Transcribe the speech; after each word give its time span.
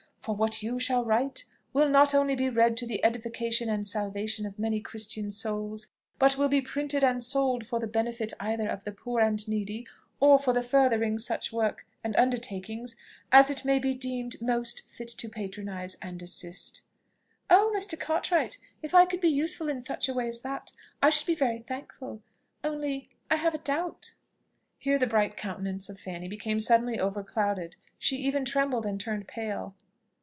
For 0.21 0.35
what 0.35 0.61
you 0.61 0.77
shall 0.77 1.03
write, 1.03 1.45
will 1.73 1.89
not 1.89 2.13
only 2.13 2.35
be 2.35 2.47
read 2.47 2.77
to 2.77 2.85
the 2.85 3.03
edification 3.03 3.69
and 3.71 3.87
salvation 3.87 4.45
of 4.45 4.59
many 4.59 4.79
Christian 4.79 5.31
souls, 5.31 5.87
but 6.19 6.37
will 6.37 6.47
be 6.47 6.61
printed 6.61 7.03
and 7.03 7.23
sold 7.23 7.65
for 7.65 7.79
the 7.79 7.87
benefit 7.87 8.31
either 8.39 8.69
of 8.69 8.83
the 8.83 8.91
poor 8.91 9.19
and 9.19 9.47
needy, 9.47 9.87
or 10.19 10.37
for 10.37 10.53
the 10.53 10.61
furthering 10.61 11.17
such 11.17 11.51
works 11.51 11.85
and 12.03 12.15
undertakings 12.17 12.95
as 13.31 13.49
it 13.49 13.65
may 13.65 13.79
be 13.79 13.95
deemed 13.95 14.39
most 14.39 14.87
fit 14.87 15.07
to 15.09 15.27
patronise 15.27 15.95
and 16.03 16.21
assist." 16.21 16.83
"Oh! 17.49 17.73
Mr. 17.75 17.99
Cartwright! 17.99 18.59
If 18.83 18.93
I 18.93 19.05
could 19.05 19.21
be 19.21 19.27
useful 19.27 19.69
in 19.69 19.81
such 19.81 20.07
a 20.07 20.13
way 20.13 20.27
as 20.29 20.41
that, 20.41 20.71
I 21.01 21.09
should 21.09 21.25
be 21.25 21.33
very 21.33 21.61
thankful; 21.67 22.21
only 22.63 23.09
I 23.31 23.37
have 23.37 23.55
a 23.55 23.57
doubt." 23.57 24.13
Here 24.77 24.99
the 24.99 25.07
bright 25.07 25.35
countenance 25.35 25.89
of 25.89 25.99
Fanny 25.99 26.27
became 26.27 26.59
suddenly 26.59 26.99
overclouded; 26.99 27.75
she 27.97 28.17
even 28.17 28.45
trembled, 28.45 28.85
and 28.85 28.99
turned 28.99 29.27
pale. 29.27 29.73